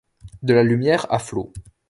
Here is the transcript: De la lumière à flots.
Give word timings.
De 0.41 0.55
la 0.55 0.63
lumière 0.63 1.05
à 1.13 1.19
flots. 1.19 1.53